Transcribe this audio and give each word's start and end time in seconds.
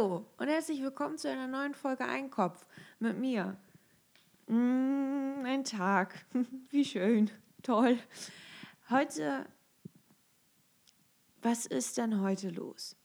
Hallo 0.00 0.24
und 0.38 0.48
herzlich 0.48 0.80
willkommen 0.80 1.18
zu 1.18 1.28
einer 1.28 1.46
neuen 1.46 1.74
Folge 1.74 2.06
Einkopf 2.06 2.66
mit 3.00 3.18
mir. 3.18 3.58
Mm, 4.46 5.44
ein 5.44 5.62
Tag. 5.62 6.24
Wie 6.70 6.86
schön. 6.86 7.30
Toll. 7.62 7.98
Heute. 8.88 9.44
Was 11.42 11.66
ist 11.66 11.98
denn 11.98 12.22
heute 12.22 12.48
los? 12.48 12.96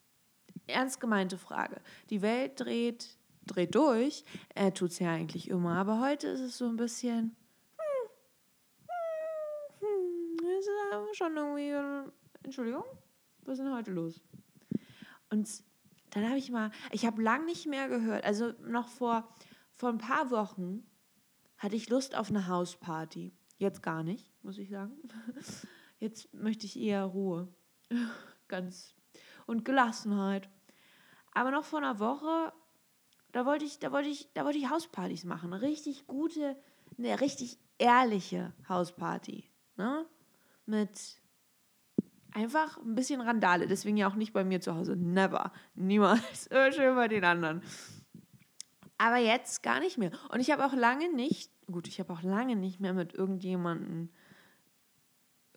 Ernst 0.67 1.01
gemeinte 1.01 1.37
Frage. 1.37 1.81
Die 2.09 2.21
Welt 2.21 2.61
dreht, 2.61 3.17
dreht 3.45 3.75
durch. 3.75 4.23
Er 4.53 4.73
tut 4.73 4.91
es 4.91 4.99
ja 4.99 5.11
eigentlich 5.11 5.49
immer, 5.49 5.75
aber 5.75 5.99
heute 5.99 6.29
ist 6.29 6.39
es 6.39 6.57
so 6.57 6.65
ein 6.65 6.77
bisschen. 6.77 7.35
Hm, 7.77 8.09
hm, 9.81 10.37
hm, 10.39 11.09
ist 11.11 11.17
schon 11.17 11.35
irgendwie. 11.35 12.09
Entschuldigung? 12.41 12.85
Was 13.41 13.59
ist 13.59 13.65
denn 13.65 13.73
heute 13.73 13.91
los? 13.91 14.21
Und 15.29 15.45
dann 16.15 16.29
habe 16.29 16.37
ich 16.37 16.49
mal, 16.49 16.71
ich 16.91 17.05
habe 17.05 17.21
lang 17.21 17.45
nicht 17.45 17.67
mehr 17.67 17.89
gehört, 17.89 18.23
also 18.23 18.53
noch 18.63 18.87
vor, 18.87 19.27
vor 19.73 19.89
ein 19.89 19.97
paar 19.97 20.31
Wochen 20.31 20.89
hatte 21.57 21.75
ich 21.75 21.89
Lust 21.89 22.15
auf 22.15 22.29
eine 22.29 22.47
Hausparty. 22.47 23.33
Jetzt 23.57 23.83
gar 23.83 24.01
nicht, 24.01 24.31
muss 24.41 24.57
ich 24.57 24.69
sagen. 24.69 24.93
Jetzt 25.99 26.33
möchte 26.33 26.65
ich 26.65 26.79
eher 26.79 27.03
Ruhe. 27.03 27.53
Ganz. 28.47 28.95
Und 29.45 29.65
Gelassenheit. 29.65 30.49
Aber 31.33 31.51
noch 31.51 31.65
vor 31.65 31.79
einer 31.79 31.99
Woche, 31.99 32.53
da 33.33 33.45
wollte 33.45 33.65
ich, 33.65 33.79
da 33.79 33.91
wollte 33.91 34.07
ich, 34.07 34.31
da 34.33 34.45
wollte 34.45 34.57
ich 34.57 34.69
Hauspartys 34.69 35.25
machen. 35.25 35.51
Eine 35.51 35.61
richtig 35.61 36.07
gute, 36.07 36.57
eine 36.97 37.19
richtig 37.19 37.59
ehrliche 37.77 38.53
Hausparty. 38.69 39.51
Ne? 39.75 40.05
Mit 40.65 41.17
einfach 42.35 42.77
ein 42.77 42.95
bisschen 42.95 43.21
Randale. 43.21 43.67
Deswegen 43.67 43.97
ja 43.97 44.07
auch 44.07 44.15
nicht 44.15 44.33
bei 44.33 44.43
mir 44.43 44.61
zu 44.61 44.75
Hause. 44.75 44.95
Never. 44.95 45.51
Niemals. 45.73 46.47
Immer 46.51 46.71
schön 46.71 46.95
bei 46.95 47.07
den 47.07 47.23
anderen. 47.23 47.61
Aber 48.97 49.17
jetzt 49.17 49.63
gar 49.63 49.79
nicht 49.79 49.97
mehr. 49.97 50.11
Und 50.29 50.39
ich 50.39 50.51
habe 50.51 50.65
auch 50.65 50.73
lange 50.73 51.11
nicht, 51.13 51.51
gut, 51.67 51.87
ich 51.87 51.99
habe 51.99 52.13
auch 52.13 52.21
lange 52.21 52.55
nicht 52.55 52.79
mehr 52.79 52.93
mit 52.93 53.13
irgendjemandem 53.13 54.09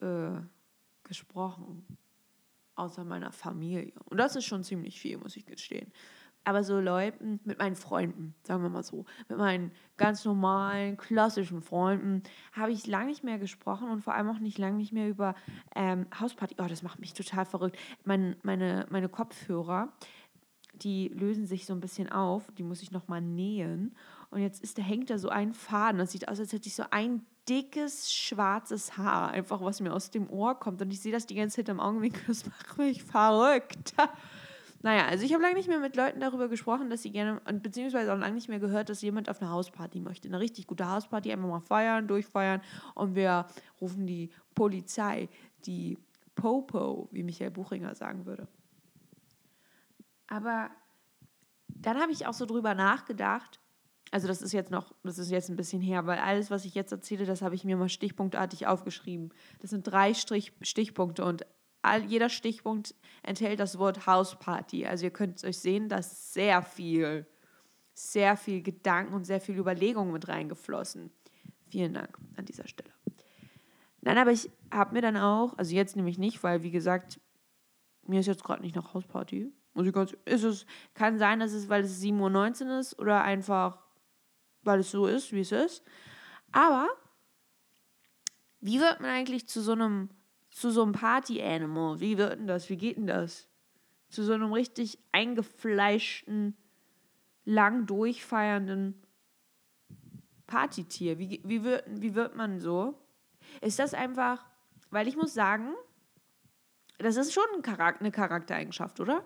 äh, 0.00 0.40
gesprochen. 1.04 1.86
Außer 2.74 3.04
meiner 3.04 3.32
Familie. 3.32 3.92
Und 4.04 4.18
das 4.18 4.36
ist 4.36 4.44
schon 4.44 4.62
ziemlich 4.62 5.00
viel, 5.00 5.18
muss 5.18 5.36
ich 5.36 5.46
gestehen 5.46 5.92
aber 6.48 6.64
so 6.64 6.80
Leuten, 6.80 7.40
mit 7.44 7.58
meinen 7.58 7.76
Freunden, 7.76 8.34
sagen 8.42 8.62
wir 8.62 8.70
mal 8.70 8.82
so, 8.82 9.04
mit 9.28 9.36
meinen 9.36 9.70
ganz 9.98 10.24
normalen, 10.24 10.96
klassischen 10.96 11.60
Freunden, 11.60 12.22
habe 12.52 12.72
ich 12.72 12.86
lange 12.86 13.08
nicht 13.08 13.22
mehr 13.22 13.38
gesprochen 13.38 13.90
und 13.90 14.00
vor 14.00 14.14
allem 14.14 14.30
auch 14.30 14.38
nicht 14.38 14.56
lange 14.56 14.78
nicht 14.78 14.94
mehr 14.94 15.10
über 15.10 15.34
ähm, 15.76 16.06
Hausparty. 16.18 16.56
Oh, 16.58 16.66
das 16.66 16.82
macht 16.82 17.00
mich 17.00 17.12
total 17.12 17.44
verrückt. 17.44 17.78
Mein, 18.04 18.36
meine, 18.42 18.86
meine 18.88 19.10
Kopfhörer, 19.10 19.92
die 20.72 21.08
lösen 21.08 21.46
sich 21.46 21.66
so 21.66 21.74
ein 21.74 21.80
bisschen 21.80 22.10
auf, 22.10 22.50
die 22.56 22.62
muss 22.62 22.80
ich 22.80 22.92
nochmal 22.92 23.20
nähen. 23.20 23.94
Und 24.30 24.40
jetzt 24.40 24.62
ist, 24.62 24.78
da 24.78 24.82
hängt 24.82 25.10
da 25.10 25.18
so 25.18 25.28
ein 25.28 25.52
Faden. 25.52 25.98
Das 25.98 26.12
sieht 26.12 26.28
aus, 26.28 26.40
als 26.40 26.54
hätte 26.54 26.68
ich 26.68 26.74
so 26.74 26.84
ein 26.90 27.26
dickes 27.46 28.10
schwarzes 28.10 28.96
Haar, 28.96 29.32
einfach 29.32 29.60
was 29.60 29.80
mir 29.82 29.92
aus 29.92 30.10
dem 30.10 30.30
Ohr 30.30 30.58
kommt. 30.58 30.80
Und 30.80 30.90
ich 30.90 31.00
sehe 31.00 31.12
das 31.12 31.26
die 31.26 31.34
ganze 31.34 31.56
Zeit 31.56 31.68
im 31.68 31.80
Augenwinkel. 31.80 32.22
Das 32.26 32.46
macht 32.46 32.78
mich 32.78 33.02
verrückt. 33.02 33.92
Naja, 34.80 35.06
also 35.06 35.24
ich 35.24 35.32
habe 35.32 35.42
lange 35.42 35.56
nicht 35.56 35.68
mehr 35.68 35.80
mit 35.80 35.96
Leuten 35.96 36.20
darüber 36.20 36.48
gesprochen, 36.48 36.88
dass 36.88 37.02
sie 37.02 37.10
gerne, 37.10 37.40
beziehungsweise 37.52 38.12
auch 38.12 38.18
lange 38.18 38.34
nicht 38.34 38.48
mehr 38.48 38.60
gehört, 38.60 38.88
dass 38.88 39.02
jemand 39.02 39.28
auf 39.28 39.40
eine 39.40 39.50
Hausparty 39.50 40.00
möchte. 40.00 40.28
Eine 40.28 40.38
richtig 40.38 40.68
gute 40.68 40.88
Hausparty, 40.88 41.32
einfach 41.32 41.48
mal 41.48 41.60
feiern, 41.60 42.06
durchfeiern 42.06 42.60
und 42.94 43.16
wir 43.16 43.46
rufen 43.80 44.06
die 44.06 44.30
Polizei, 44.54 45.28
die 45.66 45.98
Popo, 46.36 47.08
wie 47.10 47.24
Michael 47.24 47.50
Buchinger 47.50 47.96
sagen 47.96 48.24
würde. 48.24 48.46
Aber 50.28 50.70
dann 51.68 51.98
habe 51.98 52.12
ich 52.12 52.26
auch 52.26 52.34
so 52.34 52.46
drüber 52.46 52.74
nachgedacht, 52.74 53.58
also 54.10 54.28
das 54.28 54.42
ist 54.42 54.52
jetzt 54.52 54.70
noch, 54.70 54.94
das 55.02 55.18
ist 55.18 55.30
jetzt 55.30 55.50
ein 55.50 55.56
bisschen 55.56 55.82
her, 55.82 56.06
weil 56.06 56.18
alles, 56.18 56.50
was 56.50 56.64
ich 56.64 56.74
jetzt 56.74 56.92
erzähle, 56.92 57.26
das 57.26 57.42
habe 57.42 57.54
ich 57.54 57.64
mir 57.64 57.76
mal 57.76 57.88
stichpunktartig 57.88 58.66
aufgeschrieben. 58.66 59.30
Das 59.60 59.70
sind 59.70 59.82
drei 59.82 60.14
Strich, 60.14 60.52
Stichpunkte 60.62 61.24
und 61.24 61.44
all, 61.88 62.04
jeder 62.04 62.28
Stichpunkt 62.28 62.94
enthält 63.22 63.60
das 63.60 63.78
Wort 63.78 64.06
Hausparty. 64.06 64.86
Also 64.86 65.04
ihr 65.04 65.10
könnt 65.10 65.42
euch 65.44 65.58
sehen, 65.58 65.88
dass 65.88 66.32
sehr 66.32 66.62
viel, 66.62 67.26
sehr 67.94 68.36
viel 68.36 68.62
Gedanken 68.62 69.14
und 69.14 69.24
sehr 69.24 69.40
viel 69.40 69.56
Überlegung 69.58 70.12
mit 70.12 70.28
reingeflossen. 70.28 71.10
Vielen 71.70 71.94
Dank 71.94 72.16
an 72.36 72.44
dieser 72.44 72.66
Stelle. 72.66 72.90
Nein, 74.00 74.18
aber 74.18 74.30
ich 74.30 74.50
habe 74.72 74.94
mir 74.94 75.02
dann 75.02 75.16
auch, 75.16 75.56
also 75.58 75.74
jetzt 75.74 75.96
nämlich 75.96 76.18
nicht, 76.18 76.42
weil 76.42 76.62
wie 76.62 76.70
gesagt, 76.70 77.20
mir 78.06 78.20
ist 78.20 78.26
jetzt 78.26 78.44
gerade 78.44 78.62
nicht 78.62 78.76
nach 78.76 78.94
Hausparty. 78.94 79.52
Muss 79.74 79.92
ganz, 79.92 80.16
ist 80.24 80.44
es, 80.44 80.66
kann 80.94 81.18
sein, 81.18 81.40
dass 81.40 81.52
es, 81.52 81.68
weil 81.68 81.84
es 81.84 82.02
7.19 82.02 82.66
Uhr 82.66 82.78
ist 82.80 82.98
oder 82.98 83.22
einfach, 83.22 83.78
weil 84.62 84.80
es 84.80 84.90
so 84.90 85.06
ist, 85.06 85.32
wie 85.32 85.40
es 85.40 85.52
ist. 85.52 85.84
Aber 86.52 86.88
wie 88.60 88.80
wird 88.80 89.00
man 89.00 89.10
eigentlich 89.10 89.46
zu 89.46 89.60
so 89.60 89.72
einem 89.72 90.08
zu 90.58 90.70
so 90.70 90.82
einem 90.82 90.92
Party-Animal. 90.92 92.00
Wie 92.00 92.18
wird 92.18 92.38
denn 92.38 92.46
das? 92.46 92.68
Wie 92.68 92.76
geht 92.76 92.96
denn 92.96 93.06
das? 93.06 93.48
Zu 94.08 94.24
so 94.24 94.32
einem 94.32 94.52
richtig 94.52 94.98
eingefleischten, 95.12 96.56
lang 97.44 97.86
durchfeiernden 97.86 99.00
Partytier. 100.46 101.18
Wie, 101.18 101.40
wie, 101.44 101.62
wird, 101.62 101.84
wie 101.88 102.14
wird 102.14 102.34
man 102.34 102.58
so? 102.58 102.98
Ist 103.60 103.78
das 103.78 103.94
einfach, 103.94 104.44
weil 104.90 105.06
ich 105.06 105.16
muss 105.16 105.32
sagen, 105.32 105.74
das 106.98 107.16
ist 107.16 107.32
schon 107.32 107.44
ein 107.54 107.62
Charakter, 107.62 108.00
eine 108.00 108.10
Charaktereigenschaft, 108.10 108.98
oder? 108.98 109.24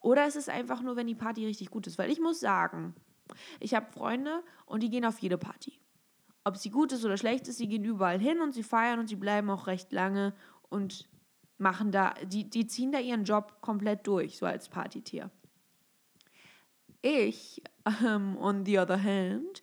Oder 0.00 0.26
ist 0.26 0.36
es 0.36 0.48
einfach 0.48 0.82
nur, 0.82 0.96
wenn 0.96 1.06
die 1.06 1.14
Party 1.14 1.46
richtig 1.46 1.70
gut 1.70 1.86
ist? 1.86 1.96
Weil 1.98 2.10
ich 2.10 2.20
muss 2.20 2.40
sagen, 2.40 2.94
ich 3.60 3.74
habe 3.74 3.90
Freunde 3.90 4.42
und 4.66 4.82
die 4.82 4.90
gehen 4.90 5.06
auf 5.06 5.18
jede 5.20 5.38
Party 5.38 5.78
ob 6.46 6.56
sie 6.56 6.70
gut 6.70 6.92
ist 6.92 7.04
oder 7.04 7.16
schlecht 7.16 7.48
ist, 7.48 7.58
sie 7.58 7.66
gehen 7.66 7.84
überall 7.84 8.20
hin 8.20 8.40
und 8.40 8.52
sie 8.52 8.62
feiern 8.62 9.00
und 9.00 9.08
sie 9.08 9.16
bleiben 9.16 9.50
auch 9.50 9.66
recht 9.66 9.92
lange 9.92 10.32
und 10.68 11.08
machen 11.58 11.90
da, 11.90 12.14
die, 12.22 12.48
die 12.48 12.68
ziehen 12.68 12.92
da 12.92 13.00
ihren 13.00 13.24
Job 13.24 13.60
komplett 13.62 14.06
durch, 14.06 14.38
so 14.38 14.46
als 14.46 14.68
Partytier. 14.68 15.28
Ich, 17.02 17.62
um, 18.04 18.36
on 18.36 18.64
the 18.64 18.78
other 18.78 19.02
hand, 19.02 19.60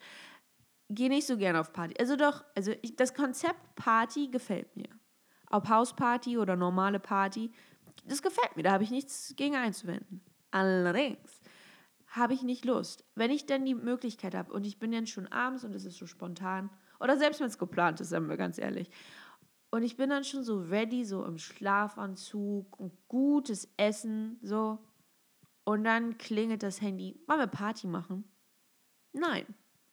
gehe 0.89 1.07
nicht 1.07 1.25
so 1.25 1.37
gerne 1.37 1.61
auf 1.61 1.71
Party. 1.71 1.95
Also 1.97 2.17
doch, 2.17 2.43
also 2.53 2.73
ich, 2.81 2.97
das 2.97 3.13
Konzept 3.13 3.75
Party 3.75 4.27
gefällt 4.27 4.75
mir. 4.75 4.89
Ob 5.51 5.69
Hausparty 5.69 6.37
oder 6.37 6.57
normale 6.57 6.99
Party, 6.99 7.49
das 8.03 8.21
gefällt 8.21 8.57
mir, 8.57 8.63
da 8.63 8.73
habe 8.73 8.83
ich 8.83 8.91
nichts 8.91 9.33
gegen 9.37 9.55
einzuwenden. 9.55 10.19
Allerdings 10.51 11.42
habe 12.13 12.33
ich 12.35 12.43
nicht 12.43 12.63
Lust. 12.63 13.03
Wenn 13.15 13.31
ich 13.31 13.47
denn 13.47 13.65
die 13.65 13.73
Möglichkeit 13.73 14.35
habe 14.35 14.53
und 14.53 14.65
ich 14.65 14.77
bin 14.77 14.91
dann 14.91 15.07
schon 15.07 15.27
abends 15.27 15.63
und 15.63 15.73
es 15.73 15.83
ist 15.83 15.97
so 15.97 16.05
spontan 16.05 16.69
oder 16.99 17.17
selbst 17.17 17.39
wenn 17.39 17.47
es 17.47 17.57
geplant 17.57 17.99
ist, 18.01 18.09
sagen 18.09 18.29
wir 18.29 18.37
ganz 18.37 18.59
ehrlich. 18.59 18.89
Und 19.71 19.81
ich 19.81 19.97
bin 19.97 20.11
dann 20.11 20.23
schon 20.23 20.43
so 20.43 20.59
ready, 20.61 21.03
so 21.03 21.25
im 21.25 21.39
Schlafanzug 21.39 22.79
und 22.79 22.93
gutes 23.07 23.73
Essen, 23.77 24.37
so. 24.43 24.77
Und 25.63 25.85
dann 25.85 26.19
klingelt 26.19 26.61
das 26.61 26.81
Handy. 26.81 27.19
Wollen 27.25 27.39
wir 27.39 27.47
Party 27.47 27.87
machen? 27.87 28.25
Nein. 29.13 29.45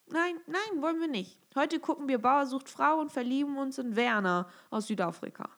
Nein, 0.09 0.37
nein, 0.47 0.83
wollen 0.83 1.01
wir 1.01 1.09
nicht. 1.09 1.41
Heute 1.55 1.81
gucken 1.81 2.09
wir 2.09 2.19
Bauer 2.19 2.45
sucht 2.45 2.69
Frau 2.69 3.01
und 3.01 3.13
verlieben 3.13 3.57
uns 3.57 3.79
in 3.79 3.97
Werner 3.97 4.51
aus 4.69 4.89
Südafrika. 4.89 5.49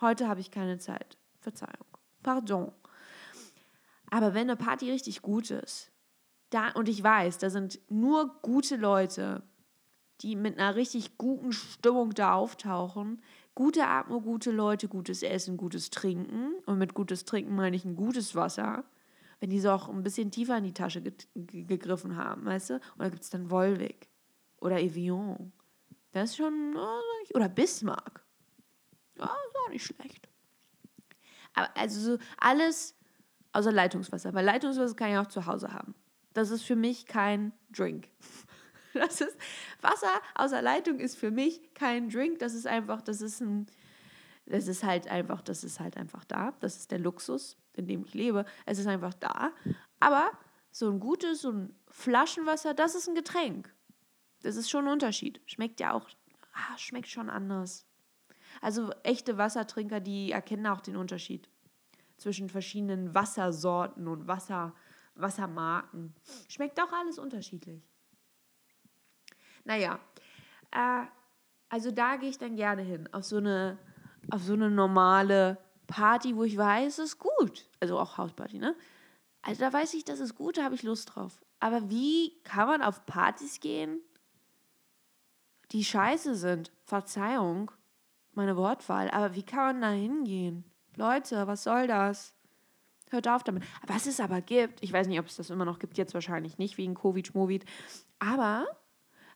Heute 0.00 0.26
habe 0.26 0.40
ich 0.40 0.50
keine 0.50 0.78
Zeit. 0.78 1.16
Verzeihung. 1.40 1.86
Pardon. 2.22 2.72
Aber 4.10 4.34
wenn 4.34 4.48
eine 4.48 4.56
Party 4.56 4.90
richtig 4.90 5.22
gut 5.22 5.50
ist, 5.50 5.90
da, 6.50 6.70
und 6.70 6.88
ich 6.88 7.02
weiß, 7.02 7.38
da 7.38 7.50
sind 7.50 7.80
nur 7.88 8.40
gute 8.42 8.76
Leute, 8.76 9.42
die 10.20 10.36
mit 10.36 10.58
einer 10.58 10.76
richtig 10.76 11.18
guten 11.18 11.52
Stimmung 11.52 12.14
da 12.14 12.34
auftauchen, 12.34 13.20
gute 13.54 13.86
Atmung, 13.86 14.22
gute 14.22 14.50
Leute, 14.50 14.88
gutes 14.88 15.22
Essen, 15.22 15.56
gutes 15.56 15.90
Trinken. 15.90 16.54
Und 16.66 16.78
mit 16.78 16.94
gutes 16.94 17.24
Trinken 17.24 17.54
meine 17.54 17.76
ich 17.76 17.84
ein 17.84 17.96
gutes 17.96 18.34
Wasser. 18.34 18.84
Wenn 19.40 19.50
die 19.50 19.60
so 19.60 19.70
auch 19.70 19.88
ein 19.88 20.02
bisschen 20.02 20.30
tiefer 20.30 20.56
in 20.56 20.64
die 20.64 20.72
Tasche 20.72 21.02
ge 21.02 21.12
gegriffen 21.34 22.16
haben, 22.16 22.44
weißt 22.46 22.70
du? 22.70 22.74
Und 22.74 22.98
da 22.98 23.08
gibt 23.08 23.22
es 23.22 23.30
dann 23.30 23.50
Volvic 23.50 24.08
oder 24.58 24.80
Evian. 24.80 25.52
Das 26.12 26.30
ist 26.30 26.36
schon, 26.36 26.76
oder 27.34 27.48
Bismarck. 27.48 28.24
Ja, 29.18 29.24
ist 29.24 29.56
auch 29.64 29.70
nicht 29.70 29.84
schlecht. 29.84 30.28
Aber 31.52 31.68
also 31.76 32.00
so 32.00 32.18
alles 32.38 32.95
Außer 33.56 33.72
Leitungswasser. 33.72 34.34
Weil 34.34 34.44
Leitungswasser 34.44 34.94
kann 34.94 35.10
ich 35.12 35.16
auch 35.16 35.28
zu 35.28 35.46
Hause 35.46 35.72
haben. 35.72 35.94
Das 36.34 36.50
ist 36.50 36.62
für 36.62 36.76
mich 36.76 37.06
kein 37.06 37.52
Drink. 37.70 38.08
Das 38.92 39.20
ist 39.20 39.36
Wasser 39.82 40.10
außer 40.36 40.62
Leitung 40.62 41.00
ist 41.00 41.18
für 41.18 41.30
mich 41.30 41.74
kein 41.74 42.08
Drink. 42.08 42.38
Das 42.38 42.54
ist 42.54 42.66
einfach, 42.66 43.02
das 43.02 43.20
ist 43.20 43.42
ein, 43.42 43.66
das 44.46 44.68
ist 44.68 44.84
halt 44.84 45.06
einfach, 45.06 45.42
das 45.42 45.64
ist 45.64 45.80
halt 45.80 45.98
einfach 45.98 46.24
da. 46.24 46.54
Das 46.60 46.78
ist 46.78 46.90
der 46.90 46.98
Luxus, 46.98 47.58
in 47.74 47.86
dem 47.86 48.06
ich 48.06 48.14
lebe. 48.14 48.46
Es 48.64 48.78
ist 48.78 48.86
einfach 48.86 49.12
da. 49.12 49.52
Aber 50.00 50.30
so 50.70 50.90
ein 50.90 50.98
gutes, 50.98 51.42
so 51.42 51.52
ein 51.52 51.76
Flaschenwasser, 51.90 52.72
das 52.72 52.94
ist 52.94 53.06
ein 53.06 53.14
Getränk. 53.14 53.70
Das 54.40 54.56
ist 54.56 54.70
schon 54.70 54.86
ein 54.86 54.92
Unterschied. 54.94 55.42
Schmeckt 55.44 55.78
ja 55.78 55.92
auch, 55.92 56.08
ah, 56.54 56.78
schmeckt 56.78 57.08
schon 57.08 57.28
anders. 57.28 57.84
Also 58.62 58.92
echte 59.02 59.36
Wassertrinker, 59.36 60.00
die 60.00 60.32
erkennen 60.32 60.66
auch 60.68 60.80
den 60.80 60.96
Unterschied 60.96 61.50
zwischen 62.16 62.48
verschiedenen 62.48 63.14
Wassersorten 63.14 64.08
und 64.08 64.26
Wasser, 64.26 64.74
Wassermarken. 65.14 66.14
Schmeckt 66.48 66.80
auch 66.80 66.92
alles 66.92 67.18
unterschiedlich. 67.18 67.82
Naja, 69.64 69.98
äh, 70.70 71.04
also 71.68 71.90
da 71.90 72.16
gehe 72.16 72.30
ich 72.30 72.38
dann 72.38 72.56
gerne 72.56 72.82
hin, 72.82 73.08
auf 73.12 73.24
so 73.24 73.38
eine, 73.38 73.78
auf 74.30 74.42
so 74.42 74.52
eine 74.52 74.70
normale 74.70 75.58
Party, 75.86 76.36
wo 76.36 76.44
ich 76.44 76.56
weiß, 76.56 76.98
es 76.98 77.12
ist 77.12 77.18
gut. 77.18 77.68
Also 77.80 77.98
auch 77.98 78.18
Hausparty, 78.18 78.58
ne? 78.58 78.74
Also 79.42 79.60
da 79.60 79.72
weiß 79.72 79.94
ich, 79.94 80.04
das 80.04 80.20
ist 80.20 80.34
gut, 80.34 80.58
da 80.58 80.64
habe 80.64 80.74
ich 80.74 80.82
Lust 80.82 81.14
drauf. 81.14 81.40
Aber 81.60 81.88
wie 81.88 82.32
kann 82.42 82.68
man 82.68 82.82
auf 82.82 83.06
Partys 83.06 83.60
gehen, 83.60 84.00
die 85.72 85.84
scheiße 85.84 86.34
sind? 86.34 86.72
Verzeihung, 86.84 87.70
meine 88.32 88.56
Wortwahl, 88.56 89.10
aber 89.10 89.34
wie 89.34 89.42
kann 89.42 89.80
man 89.80 89.80
da 89.80 89.90
hingehen? 89.90 90.64
Leute, 90.96 91.46
was 91.46 91.62
soll 91.62 91.86
das? 91.86 92.34
Hört 93.10 93.28
auf 93.28 93.44
damit. 93.44 93.62
Was 93.86 94.06
es 94.06 94.18
aber 94.18 94.40
gibt, 94.40 94.82
ich 94.82 94.92
weiß 94.92 95.06
nicht, 95.06 95.20
ob 95.20 95.26
es 95.26 95.36
das 95.36 95.50
immer 95.50 95.64
noch 95.64 95.78
gibt, 95.78 95.96
jetzt 95.96 96.14
wahrscheinlich 96.14 96.58
nicht, 96.58 96.76
wegen 96.76 96.94
Covid-Schmovid, 96.94 97.64
aber 98.18 98.66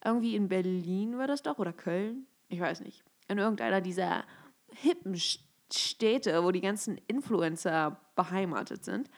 irgendwie 0.04 0.34
in 0.34 0.48
Berlin 0.48 1.18
war 1.18 1.26
das 1.26 1.42
doch 1.42 1.58
oder 1.58 1.72
Köln, 1.72 2.26
ich 2.48 2.58
weiß 2.58 2.80
nicht, 2.80 3.04
in 3.28 3.38
irgendeiner 3.38 3.80
dieser 3.80 4.24
hippen 4.72 5.16
Städte, 5.72 6.42
wo 6.42 6.50
die 6.50 6.60
ganzen 6.60 6.98
Influencer 7.06 8.00
beheimatet 8.16 8.84
sind, 8.84 9.08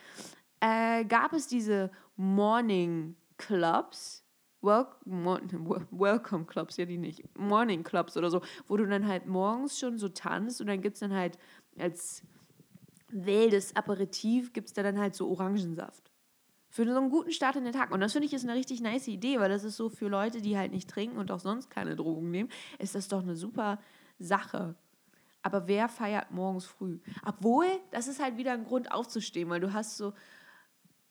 äh, 0.61 1.05
gab 1.05 1.33
es 1.33 1.47
diese 1.49 1.91
Morning 2.17 3.17
Clubs, 3.39 4.25
Welcome 4.61 6.45
Clubs, 6.45 6.77
ja 6.77 6.85
die 6.85 6.99
nicht, 6.99 7.25
Morning 7.37 7.83
Clubs 7.83 8.17
oder 8.17 8.31
so, 8.31 8.43
wo 8.69 8.77
du 8.77 8.87
dann 8.87 9.09
halt 9.09 9.27
morgens 9.27 9.79
schon 9.79 9.99
so 9.99 10.09
tanzt 10.09 10.61
und 10.61 10.69
dann 10.69 10.81
gibt 10.81 10.95
es 10.95 11.01
dann 11.01 11.13
halt 11.13 11.37
als 11.79 12.23
wildes 13.09 13.77
Aperitif 13.77 14.53
gibt 14.53 14.69
es 14.69 14.75
da 14.75 14.83
dann 14.83 14.99
halt 14.99 15.15
so 15.15 15.29
Orangensaft. 15.29 16.11
Für 16.69 16.87
so 16.87 16.97
einen 16.97 17.11
guten 17.11 17.33
Start 17.33 17.57
in 17.57 17.65
den 17.65 17.75
Tag. 17.75 17.91
Und 17.91 18.01
das 18.01 18.13
finde 18.13 18.27
ich 18.27 18.33
ist 18.33 18.45
eine 18.45 18.55
richtig 18.55 18.81
nice 18.81 19.07
Idee, 19.09 19.39
weil 19.39 19.51
das 19.51 19.63
ist 19.63 19.77
so 19.77 19.91
für 19.91 20.09
Leute, 20.09 20.41
die 20.41 20.57
halt 20.57 20.73
nicht 20.73 20.89
trinken 20.89 21.19
und 21.19 21.31
auch 21.31 21.41
sonst 21.41 21.69
keine 21.69 21.97
Drogen 21.97 22.31
nehmen, 22.31 22.49
ist 22.79 22.95
das 22.95 23.09
doch 23.09 23.23
eine 23.23 23.37
super 23.37 23.79
Sache. 24.19 24.75
Aber 25.43 25.69
wer 25.69 25.89
feiert 25.89 26.31
morgens 26.31 26.65
früh? 26.65 27.01
Obwohl, 27.27 27.67
das 27.91 28.09
ist 28.09 28.23
halt 28.23 28.39
wieder 28.39 28.53
ein 28.53 28.65
Grund 28.65 28.91
aufzustehen, 28.91 29.51
weil 29.51 29.61
du 29.61 29.73
hast 29.73 29.99
so. 29.99 30.15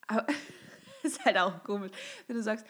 ist 1.03 1.23
halt 1.25 1.37
auch 1.37 1.63
komisch, 1.63 1.91
wenn 2.27 2.35
du 2.35 2.43
sagst, 2.43 2.65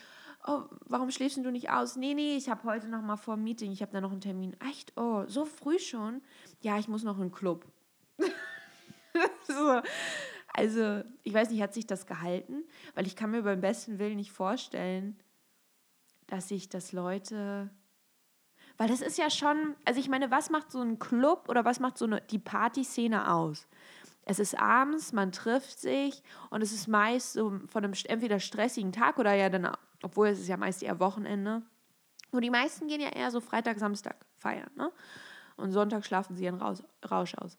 oh, 0.46 0.64
warum 0.86 1.12
schläfst 1.12 1.38
du 1.38 1.52
nicht 1.52 1.70
aus? 1.70 1.96
Nee, 1.96 2.14
nee, 2.14 2.36
ich 2.36 2.50
habe 2.50 2.64
heute 2.64 2.88
noch 2.88 3.02
mal 3.02 3.18
vor 3.18 3.36
dem 3.36 3.44
Meeting, 3.44 3.72
ich 3.72 3.82
habe 3.82 3.92
da 3.92 4.02
noch 4.02 4.12
einen 4.12 4.22
Termin. 4.22 4.56
Echt? 4.70 4.94
Oh, 4.98 5.24
so 5.28 5.46
früh 5.46 5.80
schon? 5.80 6.22
Ja, 6.62 6.78
ich 6.78 6.88
muss 6.88 7.04
noch 7.04 7.18
in 7.18 7.26
den 7.26 7.32
Club. 7.32 7.66
so. 9.48 9.82
Also, 10.54 11.04
ich 11.24 11.34
weiß 11.34 11.50
nicht, 11.50 11.62
hat 11.62 11.74
sich 11.74 11.88
das 11.88 12.06
gehalten? 12.06 12.64
Weil 12.94 13.08
ich 13.08 13.16
kann 13.16 13.32
mir 13.32 13.44
beim 13.44 13.62
besten 13.62 14.00
Willen 14.00 14.18
nicht 14.18 14.32
vorstellen, 14.32 15.18
dass 16.28 16.50
sich 16.50 16.70
das 16.70 16.92
Leute. 16.92 17.70
Weil 18.78 18.88
das 18.88 19.02
ist 19.02 19.18
ja 19.18 19.30
schon, 19.30 19.76
also 19.86 20.00
ich 20.00 20.10
meine, 20.10 20.32
was 20.32 20.50
macht 20.50 20.72
so 20.72 20.82
ein 20.82 21.00
Club 21.00 21.48
oder 21.50 21.64
was 21.66 21.80
macht 21.80 21.98
so 21.98 22.06
eine, 22.06 22.22
die 22.22 22.40
Partyszene 22.40 23.32
aus? 23.32 23.68
Es 24.24 24.40
ist 24.40 24.58
abends, 24.60 25.14
man 25.14 25.32
trifft 25.32 25.80
sich 25.80 26.22
und 26.50 26.62
es 26.62 26.72
ist 26.72 26.88
meist 26.88 27.34
so 27.34 27.60
von 27.68 27.84
einem 27.84 27.94
entweder 28.06 28.40
stressigen 28.40 28.92
Tag 28.92 29.20
oder 29.20 29.34
ja 29.34 29.50
dann, 29.50 29.76
obwohl 30.04 30.28
es 30.28 30.40
ist 30.40 30.48
ja 30.48 30.58
meist 30.58 30.84
eher 30.84 31.00
Wochenende. 31.00 31.64
Und 32.32 32.42
die 32.44 32.50
meisten 32.50 32.88
gehen 32.88 33.02
ja 33.02 33.10
eher 33.10 33.32
so 33.32 33.42
Freitag, 33.42 33.78
Samstag 33.80 34.16
feiern, 34.38 34.72
ne? 34.76 34.92
Und 35.58 35.72
Sonntag 35.72 36.06
schlafen 36.06 36.36
sie 36.36 36.46
ihren 36.46 36.62
Rausch 36.62 37.36
aus. 37.36 37.58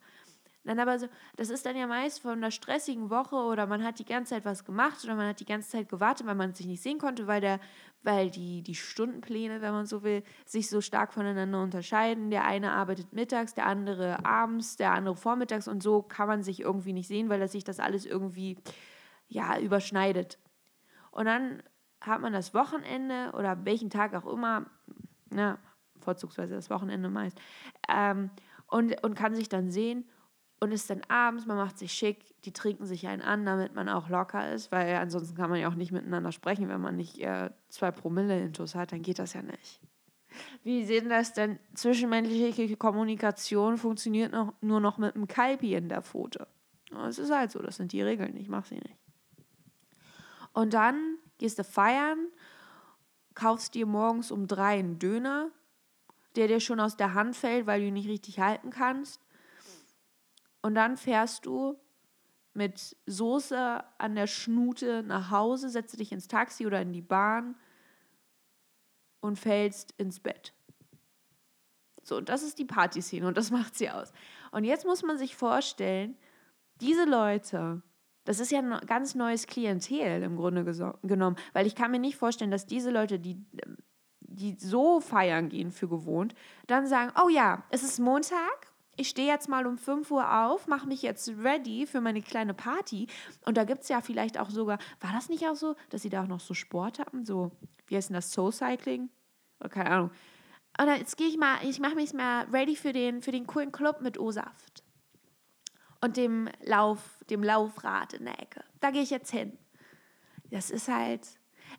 Dann 0.64 0.78
aber 0.78 0.96
so, 0.98 1.08
das 1.36 1.50
ist 1.50 1.66
dann 1.66 1.76
ja 1.76 1.88
meist 1.88 2.20
von 2.20 2.32
einer 2.32 2.52
stressigen 2.52 3.10
Woche 3.10 3.34
oder 3.34 3.66
man 3.66 3.82
hat 3.82 3.98
die 3.98 4.04
ganze 4.04 4.34
Zeit 4.34 4.44
was 4.44 4.64
gemacht 4.64 5.02
oder 5.02 5.16
man 5.16 5.26
hat 5.26 5.40
die 5.40 5.44
ganze 5.44 5.70
Zeit 5.70 5.88
gewartet, 5.88 6.26
weil 6.26 6.36
man 6.36 6.54
sich 6.54 6.66
nicht 6.66 6.82
sehen 6.82 6.98
konnte, 6.98 7.26
weil 7.26 7.40
der, 7.40 7.58
weil 8.02 8.30
die, 8.30 8.62
die 8.62 8.76
Stundenpläne, 8.76 9.60
wenn 9.60 9.72
man 9.72 9.86
so 9.86 10.04
will, 10.04 10.22
sich 10.46 10.70
so 10.70 10.80
stark 10.80 11.12
voneinander 11.12 11.60
unterscheiden. 11.60 12.30
Der 12.30 12.44
eine 12.44 12.72
arbeitet 12.72 13.12
mittags, 13.12 13.54
der 13.54 13.66
andere 13.66 14.24
abends, 14.24 14.76
der 14.76 14.92
andere 14.92 15.16
vormittags 15.16 15.66
und 15.66 15.82
so 15.82 16.00
kann 16.00 16.28
man 16.28 16.44
sich 16.44 16.60
irgendwie 16.60 16.92
nicht 16.92 17.08
sehen, 17.08 17.28
weil 17.28 17.40
das 17.40 17.52
sich 17.52 17.64
das 17.64 17.80
alles 17.80 18.06
irgendwie 18.06 18.56
ja 19.26 19.58
überschneidet. 19.58 20.38
Und 21.10 21.24
dann 21.24 21.62
hat 22.00 22.20
man 22.20 22.32
das 22.32 22.54
Wochenende 22.54 23.32
oder 23.36 23.64
welchen 23.64 23.90
Tag 23.90 24.14
auch 24.14 24.26
immer, 24.32 24.66
na, 25.30 25.58
vorzugsweise 26.00 26.54
das 26.54 26.70
Wochenende 26.70 27.10
meist, 27.10 27.40
ähm, 27.88 28.30
und, 28.68 29.02
und 29.04 29.14
kann 29.14 29.34
sich 29.34 29.48
dann 29.48 29.70
sehen 29.70 30.04
und 30.62 30.70
ist 30.70 30.88
dann 30.90 31.02
abends, 31.08 31.44
man 31.44 31.56
macht 31.56 31.76
sich 31.76 31.92
schick, 31.92 32.40
die 32.44 32.52
trinken 32.52 32.86
sich 32.86 33.08
einen 33.08 33.20
an, 33.20 33.44
damit 33.44 33.74
man 33.74 33.88
auch 33.88 34.08
locker 34.08 34.52
ist, 34.52 34.70
weil 34.70 34.94
ansonsten 34.94 35.34
kann 35.34 35.50
man 35.50 35.58
ja 35.58 35.68
auch 35.68 35.74
nicht 35.74 35.90
miteinander 35.90 36.30
sprechen, 36.30 36.68
wenn 36.68 36.80
man 36.80 36.94
nicht 36.94 37.18
äh, 37.18 37.50
zwei 37.68 37.90
Promille 37.90 38.40
intus 38.40 38.76
hat, 38.76 38.92
dann 38.92 39.02
geht 39.02 39.18
das 39.18 39.32
ja 39.32 39.42
nicht. 39.42 39.80
Wie 40.62 40.84
sehen 40.84 41.08
das 41.08 41.32
denn? 41.32 41.58
Zwischenmenschliche 41.74 42.76
Kommunikation 42.76 43.76
funktioniert 43.76 44.30
noch, 44.30 44.54
nur 44.60 44.78
noch 44.78 44.98
mit 44.98 45.16
einem 45.16 45.26
Kalbi 45.26 45.74
in 45.74 45.88
der 45.88 46.00
Pfote. 46.00 46.46
Es 47.08 47.18
ist 47.18 47.32
halt 47.32 47.50
so, 47.50 47.58
das 47.58 47.74
sind 47.74 47.90
die 47.90 48.02
Regeln, 48.02 48.36
ich 48.36 48.48
mache 48.48 48.68
sie 48.68 48.76
nicht. 48.76 49.00
Und 50.52 50.74
dann 50.74 51.18
gehst 51.38 51.58
du 51.58 51.64
feiern, 51.64 52.28
kaufst 53.34 53.74
dir 53.74 53.86
morgens 53.86 54.30
um 54.30 54.46
drei 54.46 54.78
einen 54.78 55.00
Döner, 55.00 55.50
der 56.36 56.46
dir 56.46 56.60
schon 56.60 56.78
aus 56.78 56.96
der 56.96 57.14
Hand 57.14 57.34
fällt, 57.34 57.66
weil 57.66 57.80
du 57.80 57.88
ihn 57.88 57.94
nicht 57.94 58.08
richtig 58.08 58.38
halten 58.38 58.70
kannst 58.70 59.20
und 60.62 60.74
dann 60.74 60.96
fährst 60.96 61.46
du 61.46 61.78
mit 62.54 62.96
Soße 63.06 63.82
an 63.98 64.14
der 64.14 64.26
Schnute 64.26 65.02
nach 65.02 65.30
Hause, 65.30 65.68
setzt 65.68 65.98
dich 65.98 66.12
ins 66.12 66.28
Taxi 66.28 66.66
oder 66.66 66.80
in 66.80 66.92
die 66.92 67.02
Bahn 67.02 67.56
und 69.20 69.38
fällst 69.38 69.92
ins 69.98 70.20
Bett. 70.20 70.52
So, 72.02 72.16
und 72.16 72.28
das 72.28 72.42
ist 72.42 72.58
die 72.58 72.64
Partyszene 72.64 73.26
und 73.26 73.36
das 73.36 73.50
macht 73.52 73.76
sie 73.76 73.90
aus. 73.90 74.12
Und 74.50 74.64
jetzt 74.64 74.84
muss 74.84 75.02
man 75.02 75.18
sich 75.18 75.36
vorstellen, 75.36 76.16
diese 76.80 77.04
Leute, 77.04 77.82
das 78.24 78.38
ist 78.40 78.50
ja 78.50 78.58
ein 78.58 78.86
ganz 78.86 79.14
neues 79.14 79.46
Klientel 79.46 80.22
im 80.22 80.36
Grunde 80.36 80.64
genommen, 81.02 81.36
weil 81.52 81.66
ich 81.66 81.74
kann 81.74 81.90
mir 81.90 81.98
nicht 81.98 82.16
vorstellen, 82.16 82.50
dass 82.50 82.66
diese 82.66 82.90
Leute, 82.90 83.18
die, 83.18 83.44
die 84.20 84.56
so 84.58 85.00
feiern 85.00 85.48
gehen 85.48 85.70
für 85.70 85.88
gewohnt, 85.88 86.34
dann 86.66 86.86
sagen, 86.86 87.12
oh 87.24 87.28
ja, 87.28 87.64
es 87.70 87.82
ist 87.82 87.98
Montag 87.98 88.71
ich 89.02 89.08
stehe 89.08 89.26
jetzt 89.26 89.48
mal 89.48 89.66
um 89.66 89.78
5 89.78 90.10
Uhr 90.12 90.44
auf, 90.44 90.68
mache 90.68 90.86
mich 90.86 91.02
jetzt 91.02 91.28
ready 91.28 91.86
für 91.88 92.00
meine 92.00 92.22
kleine 92.22 92.54
Party. 92.54 93.08
Und 93.44 93.56
da 93.56 93.64
gibt 93.64 93.82
es 93.82 93.88
ja 93.88 94.00
vielleicht 94.00 94.38
auch 94.38 94.48
sogar, 94.48 94.78
war 95.00 95.12
das 95.12 95.28
nicht 95.28 95.44
auch 95.48 95.56
so, 95.56 95.74
dass 95.90 96.02
sie 96.02 96.08
da 96.08 96.22
auch 96.22 96.28
noch 96.28 96.38
so 96.38 96.54
Sport 96.54 97.00
haben? 97.00 97.24
So, 97.24 97.50
wie 97.88 97.96
heißt 97.96 98.10
denn 98.10 98.14
das, 98.14 98.32
Soul 98.32 98.52
Cycling? 98.52 99.10
Oder 99.58 99.68
keine 99.70 99.90
Ahnung. 99.90 100.10
Und 100.78 100.86
dann, 100.86 100.98
jetzt 100.98 101.16
gehe 101.16 101.26
ich 101.26 101.36
mal, 101.36 101.58
ich 101.64 101.80
mache 101.80 101.96
mich 101.96 102.14
mal 102.14 102.44
ready 102.52 102.76
für 102.76 102.92
den, 102.92 103.22
für 103.22 103.32
den 103.32 103.46
coolen 103.48 103.72
Club 103.72 104.02
mit 104.02 104.20
O-Saft. 104.20 104.84
Und 106.00 106.16
dem 106.16 106.48
Lauf, 106.64 107.18
dem 107.28 107.42
Laufrad 107.42 108.14
in 108.14 108.24
der 108.24 108.40
Ecke. 108.40 108.62
Da 108.78 108.92
gehe 108.92 109.02
ich 109.02 109.10
jetzt 109.10 109.32
hin. 109.32 109.58
Das 110.50 110.70
ist 110.70 110.86
halt, 110.86 111.26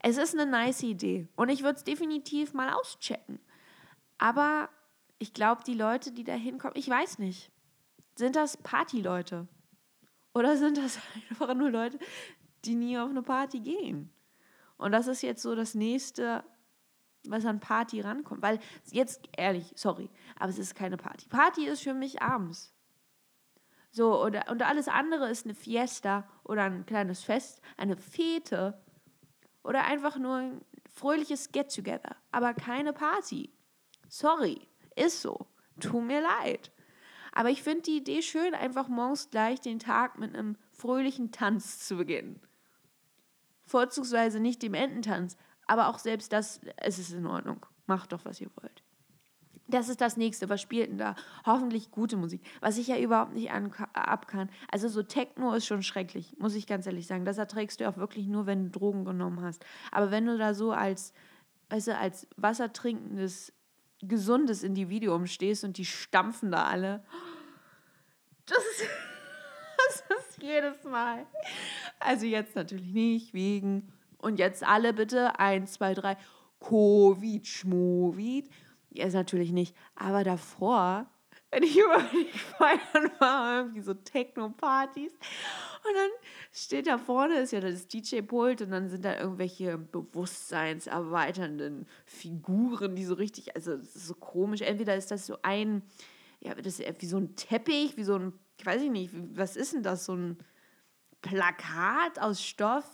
es 0.02 0.18
ist 0.18 0.38
eine 0.38 0.46
nice 0.46 0.84
Idee. 0.84 1.30
Und 1.38 1.48
ich 1.48 1.64
würde 1.64 1.78
es 1.78 1.86
definitiv 1.86 2.54
mal 2.54 2.74
auschecken. 2.74 3.40
Aber 4.18 4.68
ich 5.24 5.34
glaube, 5.34 5.64
die 5.66 5.74
Leute, 5.74 6.12
die 6.12 6.26
da 6.26 6.34
hinkommen, 6.34 6.76
ich 6.76 6.90
weiß 6.90 7.18
nicht. 7.20 7.50
Sind 8.16 8.36
das 8.36 8.58
Partyleute? 8.58 9.48
Oder 10.34 10.58
sind 10.58 10.78
das 10.78 11.00
einfach 11.30 11.54
nur 11.56 11.72
Leute, 11.72 11.98
die 12.66 12.76
nie 12.76 12.98
auf 12.98 13.10
eine 13.10 13.22
Party 13.22 13.62
gehen? 13.62 14.12
Und 14.76 14.92
das 14.92 15.08
ist 15.08 15.22
jetzt 15.22 15.42
so 15.42 15.56
das 15.56 15.76
nächste, 15.76 16.44
was 17.26 17.46
an 17.46 17.62
Party 17.62 18.02
rankommt. 18.02 18.42
Weil 18.42 18.60
jetzt, 18.92 19.30
ehrlich, 19.38 19.72
sorry, 19.76 20.10
aber 20.36 20.50
es 20.50 20.58
ist 20.58 20.76
keine 20.76 20.98
Party. 20.98 21.30
Party 21.30 21.68
ist 21.68 21.84
für 21.84 21.94
mich 21.94 22.22
abends. 22.22 22.74
So, 23.92 24.22
oder, 24.22 24.50
und 24.50 24.62
alles 24.62 24.90
andere 24.90 25.30
ist 25.30 25.46
eine 25.46 25.56
Fiesta 25.56 26.28
oder 26.44 26.64
ein 26.64 26.86
kleines 26.86 27.24
Fest, 27.24 27.62
eine 27.78 27.96
Fete 27.96 28.78
oder 29.64 29.86
einfach 29.86 30.18
nur 30.18 30.36
ein 30.36 30.66
fröhliches 30.94 31.54
Get-Together, 31.54 32.18
aber 32.34 32.54
keine 32.54 32.92
Party. 32.92 33.54
Sorry. 34.10 34.68
Ist 34.96 35.22
so. 35.22 35.48
Tut 35.80 36.04
mir 36.04 36.22
leid. 36.22 36.72
Aber 37.34 37.50
ich 37.50 37.64
finde 37.64 37.82
die 37.84 37.98
Idee 37.98 38.22
schön, 38.22 38.54
einfach 38.54 38.88
morgens 38.88 39.30
gleich 39.30 39.60
den 39.60 39.80
Tag 39.80 40.20
mit 40.20 40.36
einem 40.36 40.56
fröhlichen 40.72 41.32
Tanz 41.32 41.80
zu 41.80 41.98
beginnen. 41.98 42.40
Vorzugsweise 43.66 44.40
nicht 44.40 44.62
dem 44.62 44.76
Ententanz, 44.76 45.36
aber 45.66 45.88
auch 45.88 45.98
selbst 45.98 46.32
das, 46.32 46.62
es 46.78 47.00
ist 47.00 47.12
in 47.12 47.26
Ordnung. 47.26 47.66
Macht 47.88 48.12
doch, 48.12 48.24
was 48.26 48.40
ihr 48.40 48.50
wollt. 48.62 48.84
Das 49.68 49.90
ist 49.90 50.02
das 50.02 50.18
nächste. 50.18 50.50
Was 50.50 50.62
spielt 50.62 50.90
denn 50.90 50.98
da? 50.98 51.16
Hoffentlich 51.46 51.90
gute 51.90 52.18
Musik. 52.18 52.44
Was 52.60 52.78
ich 52.78 52.88
ja 52.88 52.98
überhaupt 53.00 53.34
nicht 53.34 53.50
ab 53.52 54.28
kann. 54.28 54.50
Also 54.72 54.88
so 54.90 55.02
Techno 55.02 55.54
ist 55.54 55.66
schon 55.66 55.84
schrecklich, 55.84 56.36
muss 56.38 56.54
ich 56.54 56.68
ganz 56.68 56.86
ehrlich 56.86 57.08
sagen. 57.08 57.26
Das 57.26 57.38
erträgst 57.38 57.80
du 57.80 57.90
auch 57.90 57.98
wirklich 57.98 58.28
nur, 58.28 58.46
wenn 58.46 58.66
du 58.66 58.70
Drogen 58.70 59.06
genommen 59.06 59.42
hast. 59.42 59.66
Aber 59.92 60.12
wenn 60.12 60.26
du 60.26 60.38
da 60.38 60.54
so 60.54 60.72
als, 60.72 61.14
weißt 61.70 61.88
du, 61.88 61.98
als 61.98 62.28
wassertrinkendes 62.36 63.54
gesundes 64.08 64.64
Individuum 64.64 65.28
stehst 65.28 65.64
und 65.64 65.78
die 65.78 65.86
stampfen 65.86 66.52
da 66.52 66.66
alle. 66.66 67.04
Das 68.46 68.58
ist, 68.58 68.90
das 70.10 70.18
ist 70.20 70.34
Jedes 70.44 70.84
Mal. 70.84 71.26
Also 72.00 72.26
jetzt 72.26 72.56
natürlich 72.56 72.94
nicht, 72.94 73.34
wegen. 73.34 73.94
Und 74.18 74.40
jetzt 74.40 74.62
alle 74.62 74.94
bitte, 74.94 75.40
eins, 75.40 75.74
zwei, 75.74 75.94
drei, 75.94 76.18
Covid, 76.60 77.48
Schmovid. 77.48 78.50
Jetzt 78.90 79.14
natürlich 79.14 79.54
nicht. 79.54 79.74
Aber 79.96 80.26
davor, 80.26 81.08
wenn 81.54 81.64
ich 81.64 81.78
über 81.78 82.02
die 82.12 82.26
Feiern 82.58 83.12
war, 83.20 83.60
irgendwie 83.60 83.82
so 83.82 83.94
Techno-Partys. 83.94 85.12
Und 85.12 85.96
dann 85.96 86.10
steht 86.52 86.88
da 86.88 86.98
vorne, 86.98 87.40
ist 87.40 87.52
ja 87.52 87.60
das 87.60 87.88
DJ-Pult 87.88 88.62
und 88.62 88.72
dann 88.72 88.88
sind 88.90 89.04
da 89.04 89.20
irgendwelche 89.20 89.78
bewusstseinserweiternden 89.78 91.86
Figuren, 92.06 92.96
die 92.96 93.04
so 93.04 93.16
richtig, 93.16 93.54
also 93.56 93.76
das 93.76 93.94
ist 93.96 94.08
so 94.08 94.16
komisch. 94.16 94.62
Entweder 94.62 94.96
ist 94.96 95.12
das 95.12 95.26
so 95.26 95.38
ein, 95.42 95.84
ja, 96.40 96.56
das 96.56 96.80
ist 96.80 97.02
wie 97.02 97.06
so 97.06 97.18
ein 97.18 97.36
Teppich, 97.36 97.98
wie 97.98 98.04
so 98.04 98.16
ein, 98.16 98.32
ich 98.58 98.66
weiß 98.66 98.82
nicht, 98.82 99.14
was 99.36 99.58
ist 99.58 99.74
denn 99.74 99.84
das, 99.84 100.06
so 100.06 100.16
ein 100.16 100.38
Plakat 101.22 102.18
aus 102.20 102.42
Stoff 102.42 102.90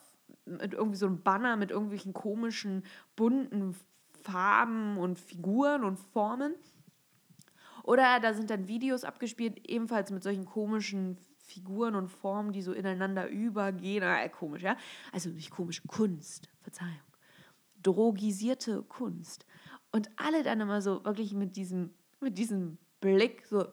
mit 0.45 0.73
irgendwie 0.73 0.97
so 0.97 1.05
einem 1.05 1.21
Banner 1.21 1.57
mit 1.57 1.69
irgendwelchen 1.69 2.13
komischen, 2.13 2.83
bunten 3.15 3.75
Farben 4.23 4.97
und 4.97 5.19
Figuren 5.19 5.83
und 5.83 5.97
Formen. 5.97 6.55
Oder 7.89 8.19
da 8.19 8.35
sind 8.35 8.51
dann 8.51 8.67
Videos 8.67 9.03
abgespielt, 9.03 9.67
ebenfalls 9.67 10.11
mit 10.11 10.21
solchen 10.21 10.45
komischen 10.45 11.17
Figuren 11.39 11.95
und 11.95 12.09
Formen, 12.09 12.51
die 12.51 12.61
so 12.61 12.71
ineinander 12.71 13.27
übergehen. 13.27 14.03
Ah, 14.03 14.27
komisch, 14.27 14.61
ja? 14.61 14.77
Also 15.11 15.31
nicht 15.31 15.49
komisch, 15.49 15.81
Kunst, 15.87 16.49
Verzeihung. 16.61 16.93
Drogisierte 17.81 18.83
Kunst. 18.83 19.47
Und 19.91 20.11
alle 20.17 20.43
dann 20.43 20.61
immer 20.61 20.83
so 20.83 21.03
wirklich 21.03 21.33
mit 21.33 21.55
diesem, 21.55 21.89
mit 22.21 22.37
diesem 22.37 22.77
Blick 23.01 23.47
so 23.47 23.65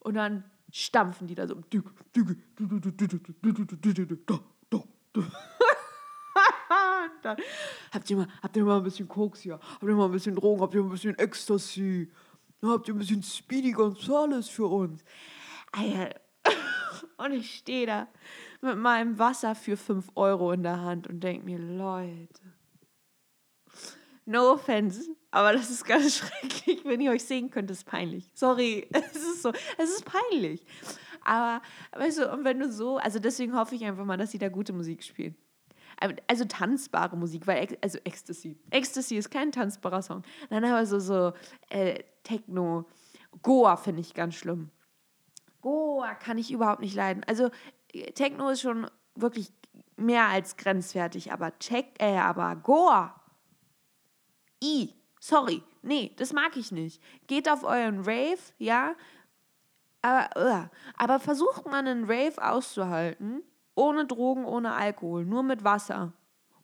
und 0.00 0.12
dann 0.12 0.44
stampfen 0.70 1.26
die 1.26 1.34
da 1.34 1.48
so. 1.48 1.54
Dann, 7.22 7.38
habt, 7.94 8.10
ihr 8.10 8.18
mal, 8.18 8.28
habt 8.42 8.54
ihr 8.58 8.64
mal 8.64 8.76
ein 8.76 8.82
bisschen 8.82 9.08
Koks 9.08 9.40
hier? 9.40 9.54
Habt 9.54 9.82
ihr 9.82 9.94
mal 9.94 10.04
ein 10.04 10.12
bisschen 10.12 10.34
Drogen? 10.34 10.60
Habt 10.60 10.74
ihr 10.74 10.82
mal 10.82 10.88
ein 10.88 10.92
bisschen 10.92 11.18
Ecstasy? 11.18 12.10
Habt 12.62 12.88
ihr 12.88 12.94
ein 12.94 12.98
bisschen 12.98 13.22
Speedy 13.22 13.72
Gonzales 13.72 14.48
für 14.48 14.66
uns? 14.66 15.04
Und 17.16 17.32
ich 17.32 17.56
stehe 17.56 17.86
da 17.86 18.08
mit 18.60 18.76
meinem 18.76 19.18
Wasser 19.18 19.54
für 19.54 19.76
5 19.76 20.12
Euro 20.14 20.52
in 20.52 20.62
der 20.62 20.80
Hand 20.80 21.06
und 21.06 21.20
denke 21.20 21.44
mir, 21.44 21.58
Leute, 21.58 22.40
no 24.24 24.52
offense, 24.52 25.10
aber 25.30 25.52
das 25.52 25.70
ist 25.70 25.84
ganz 25.84 26.16
schrecklich. 26.18 26.84
Wenn 26.84 27.00
ihr 27.00 27.10
euch 27.10 27.24
sehen 27.24 27.50
könnt, 27.50 27.70
ist 27.70 27.84
peinlich. 27.84 28.30
Sorry, 28.34 28.88
es 28.92 29.16
ist 29.16 29.42
so, 29.42 29.52
es 29.78 29.90
ist 29.90 30.04
peinlich. 30.04 30.64
Aber, 31.24 31.62
weißt 31.92 32.18
du, 32.18 32.32
und 32.32 32.44
wenn 32.44 32.58
du 32.58 32.70
so, 32.70 32.98
also 32.98 33.18
deswegen 33.18 33.56
hoffe 33.56 33.74
ich 33.74 33.84
einfach 33.84 34.04
mal, 34.04 34.16
dass 34.16 34.30
sie 34.30 34.38
da 34.38 34.48
gute 34.48 34.72
Musik 34.72 35.02
spielen. 35.02 35.36
Also 36.26 36.44
tanzbare 36.44 37.16
Musik, 37.16 37.46
weil, 37.46 37.78
also 37.80 37.98
Ecstasy. 38.04 38.58
Ecstasy 38.70 39.16
ist 39.16 39.30
kein 39.30 39.52
tanzbarer 39.52 40.02
Song. 40.02 40.22
Dann 40.50 40.64
aber 40.64 40.84
so, 40.86 40.98
so 40.98 41.32
äh, 41.70 42.02
Techno. 42.24 42.86
Goa 43.42 43.76
finde 43.76 44.00
ich 44.00 44.14
ganz 44.14 44.34
schlimm. 44.34 44.70
Goa 45.60 46.14
kann 46.14 46.38
ich 46.38 46.50
überhaupt 46.50 46.80
nicht 46.80 46.94
leiden. 46.94 47.22
Also 47.24 47.50
Techno 48.14 48.48
ist 48.48 48.60
schon 48.60 48.90
wirklich 49.14 49.52
mehr 49.96 50.26
als 50.26 50.56
grenzwertig, 50.56 51.32
aber 51.32 51.56
check, 51.58 51.94
äh, 52.00 52.16
aber 52.18 52.56
Goa. 52.56 53.20
I, 54.62 54.92
sorry, 55.20 55.62
nee, 55.82 56.12
das 56.16 56.32
mag 56.32 56.56
ich 56.56 56.72
nicht. 56.72 57.00
Geht 57.26 57.48
auf 57.48 57.62
euren 57.62 58.00
Rave, 58.00 58.38
ja, 58.58 58.94
aber, 60.02 60.70
aber 60.96 61.20
versucht 61.20 61.66
man 61.66 61.86
einen 61.86 62.04
Rave 62.04 62.42
auszuhalten, 62.42 63.42
ohne 63.74 64.06
Drogen, 64.06 64.44
ohne 64.44 64.74
Alkohol, 64.74 65.24
nur 65.24 65.42
mit 65.42 65.64
Wasser 65.64 66.12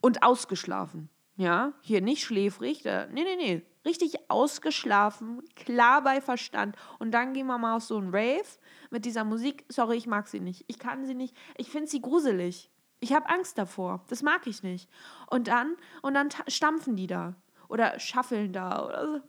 und 0.01 0.23
ausgeschlafen. 0.23 1.09
Ja, 1.37 1.73
hier 1.81 2.03
nicht 2.03 2.23
schläfrig, 2.23 2.83
da, 2.83 3.07
nee, 3.07 3.25
nee, 3.25 3.37
nee, 3.37 3.63
richtig 3.85 4.31
ausgeschlafen, 4.31 5.43
klar 5.57 6.03
bei 6.03 6.21
Verstand. 6.21 6.77
Und 6.99 7.13
dann 7.13 7.33
gehen 7.33 7.47
wir 7.47 7.59
mal 7.59 7.77
auf 7.77 7.85
so 7.85 7.97
einen 7.97 8.15
Rave 8.15 8.45
mit 8.91 9.05
dieser 9.05 9.25
Musik. 9.25 9.65
Sorry, 9.69 9.97
ich 9.97 10.07
mag 10.07 10.29
sie 10.29 10.41
nicht. 10.41 10.65
Ich 10.69 10.79
kann 10.79 11.07
sie 11.07 11.15
nicht. 11.15 11.37
Ich 11.57 11.71
finde 11.71 11.89
sie 11.89 12.01
gruselig. 12.01 12.71
Ich 13.01 13.13
habe 13.13 13.29
Angst 13.29 13.57
davor. 13.57 14.05
Das 14.09 14.23
mag 14.23 14.47
ich 14.47 14.63
nicht. 14.63 14.91
Und 15.31 15.49
dann, 15.49 15.77
und 16.03 16.15
dann 16.15 16.29
stampfen 16.49 16.97
die 16.97 17.07
da. 17.07 17.35
Oder 17.69 17.99
schaffeln 17.99 18.53
da 18.53 18.85
oder 18.85 19.07
so. 19.07 19.21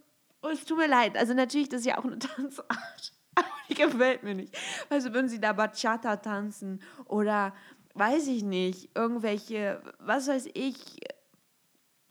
Und 0.42 0.54
es 0.54 0.66
tut 0.66 0.78
mir 0.78 0.88
leid. 0.88 1.16
Also 1.16 1.34
natürlich, 1.34 1.70
das 1.70 1.82
ist 1.82 1.88
ja 1.88 1.98
auch 1.98 2.06
eine 2.06 2.20
Tanzart. 2.20 3.14
Aber 3.36 3.48
die 3.70 3.76
gefällt 3.76 4.24
mir 4.24 4.36
nicht. 4.36 4.58
Also 4.90 5.14
würden 5.14 5.30
sie 5.30 5.40
da 5.40 5.54
Bachata 5.54 6.18
tanzen 6.18 6.82
oder 7.06 7.54
weiß 7.94 8.28
ich 8.28 8.44
nicht, 8.44 8.90
irgendwelche, 8.96 9.82
was 10.00 10.28
weiß 10.28 10.50
ich, 10.54 11.00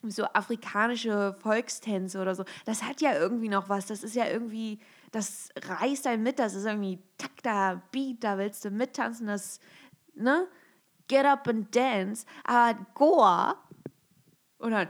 so 0.02 0.24
afrikanische 0.24 1.36
Volkstänze 1.40 2.20
oder 2.20 2.34
so. 2.34 2.44
Das 2.64 2.82
hat 2.82 3.00
ja 3.00 3.14
irgendwie 3.14 3.48
noch 3.48 3.68
was. 3.68 3.86
Das 3.86 4.02
ist 4.02 4.14
ja 4.14 4.26
irgendwie, 4.26 4.80
das 5.12 5.50
reißt 5.56 6.06
einen 6.06 6.22
mit. 6.22 6.38
Das 6.38 6.54
ist 6.54 6.64
irgendwie 6.64 6.98
Takt, 7.18 7.44
da 7.44 7.82
Beat, 7.92 8.24
da 8.24 8.38
willst 8.38 8.64
du 8.64 8.70
mittanzen. 8.70 9.26
Das, 9.26 9.60
ne? 10.14 10.48
Get 11.08 11.24
up 11.24 11.48
and 11.48 11.74
dance. 11.74 12.24
Aber 12.44 12.78
Goa, 12.94 13.56
oder 14.58 14.88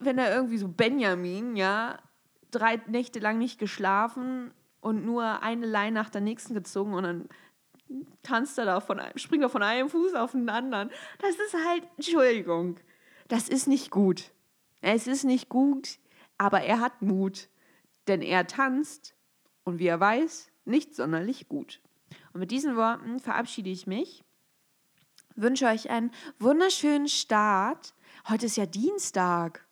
wenn 0.00 0.18
er 0.18 0.34
irgendwie 0.34 0.58
so 0.58 0.68
Benjamin, 0.68 1.56
ja, 1.56 1.98
drei 2.50 2.80
Nächte 2.86 3.18
lang 3.18 3.38
nicht 3.38 3.58
geschlafen 3.58 4.52
und 4.80 5.04
nur 5.04 5.42
eine 5.42 5.66
Line 5.66 5.92
nach 5.92 6.10
der 6.10 6.20
nächsten 6.20 6.54
gezogen 6.54 6.94
und 6.94 7.04
dann 7.04 7.28
tanzt 8.22 8.58
er 8.58 8.64
da 8.64 8.80
von 8.80 9.00
einem, 9.00 9.16
springt 9.18 9.42
er 9.42 9.48
von 9.48 9.62
einem 9.62 9.88
Fuß 9.88 10.14
auf 10.14 10.32
den 10.32 10.48
anderen. 10.48 10.90
Das 11.18 11.30
ist 11.30 11.54
halt, 11.66 11.84
Entschuldigung, 11.96 12.76
das 13.28 13.48
ist 13.48 13.66
nicht 13.66 13.90
gut. 13.90 14.32
Es 14.86 15.06
ist 15.06 15.24
nicht 15.24 15.48
gut, 15.48 15.98
aber 16.36 16.60
er 16.60 16.78
hat 16.78 17.00
Mut, 17.00 17.48
denn 18.06 18.20
er 18.20 18.46
tanzt 18.46 19.14
und 19.64 19.78
wie 19.78 19.86
er 19.86 19.98
weiß, 19.98 20.50
nicht 20.66 20.94
sonderlich 20.94 21.48
gut. 21.48 21.80
Und 22.34 22.40
mit 22.40 22.50
diesen 22.50 22.76
Worten 22.76 23.18
verabschiede 23.18 23.70
ich 23.70 23.86
mich, 23.86 24.22
wünsche 25.36 25.68
euch 25.68 25.88
einen 25.88 26.10
wunderschönen 26.38 27.08
Start. 27.08 27.94
Heute 28.28 28.44
ist 28.44 28.58
ja 28.58 28.66
Dienstag. 28.66 29.66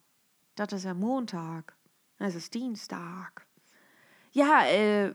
Das 0.55 0.73
ist 0.73 0.85
ja 0.85 0.95
Montag. 0.95 1.77
Es 2.19 2.35
ist 2.35 2.55
Dienstag. 2.55 3.47
Ja, 4.31 4.65
äh, 4.65 5.13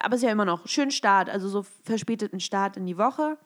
aber 0.00 0.14
es 0.14 0.22
ist 0.22 0.26
ja 0.26 0.30
immer 0.30 0.44
noch 0.44 0.68
schön 0.68 0.92
Start, 0.92 1.30
also 1.30 1.48
so 1.48 1.64
verspäteten 1.82 2.38
Start 2.38 2.76
in 2.76 2.86
die 2.86 2.96
Woche. 2.96 3.38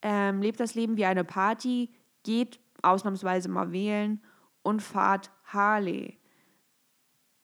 Ähm, 0.00 0.40
lebt 0.40 0.58
das 0.58 0.74
Leben 0.74 0.96
wie 0.96 1.04
eine 1.04 1.24
Party, 1.24 1.90
geht 2.22 2.60
ausnahmsweise 2.80 3.50
mal 3.50 3.72
wählen 3.72 4.22
und 4.66 4.82
fahrt 4.82 5.30
Harley 5.44 6.18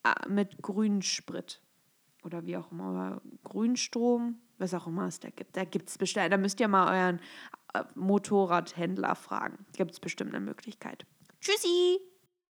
äh, 0.02 0.28
mit 0.28 0.60
Grünsprit 0.60 1.62
oder 2.24 2.44
wie 2.46 2.56
auch 2.56 2.72
immer, 2.72 3.22
Grünstrom, 3.44 4.40
was 4.58 4.74
auch 4.74 4.88
immer 4.88 5.06
es 5.06 5.20
da 5.20 5.30
gibt. 5.30 5.56
Da 5.56 5.64
gibt 5.64 5.88
es 5.88 5.98
bestimmt, 5.98 6.32
da 6.32 6.36
müsst 6.36 6.58
ihr 6.58 6.66
mal 6.66 6.88
euren 6.88 7.20
äh, 7.74 7.84
Motorradhändler 7.94 9.14
fragen. 9.14 9.64
Gibt 9.76 9.92
es 9.92 10.00
bestimmt 10.00 10.34
eine 10.34 10.44
Möglichkeit. 10.44 11.06
Tschüssi! 11.40 12.11